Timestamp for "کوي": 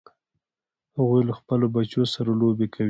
2.73-2.79